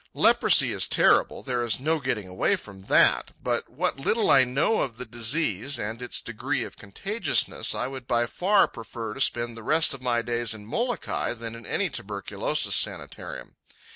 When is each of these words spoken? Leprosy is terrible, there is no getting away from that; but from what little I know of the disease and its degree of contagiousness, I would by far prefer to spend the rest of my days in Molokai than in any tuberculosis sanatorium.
Leprosy 0.15 0.71
is 0.71 0.87
terrible, 0.87 1.43
there 1.43 1.63
is 1.63 1.79
no 1.79 1.99
getting 1.99 2.27
away 2.27 2.55
from 2.55 2.81
that; 2.89 3.29
but 3.43 3.65
from 3.67 3.77
what 3.77 3.99
little 3.99 4.31
I 4.31 4.43
know 4.43 4.81
of 4.81 4.97
the 4.97 5.05
disease 5.05 5.77
and 5.77 6.01
its 6.01 6.21
degree 6.21 6.63
of 6.63 6.75
contagiousness, 6.75 7.75
I 7.75 7.85
would 7.85 8.07
by 8.07 8.25
far 8.25 8.67
prefer 8.67 9.13
to 9.13 9.21
spend 9.21 9.55
the 9.55 9.61
rest 9.61 9.93
of 9.93 10.01
my 10.01 10.23
days 10.23 10.55
in 10.55 10.65
Molokai 10.65 11.35
than 11.35 11.53
in 11.53 11.67
any 11.67 11.87
tuberculosis 11.91 12.73
sanatorium. 12.75 13.57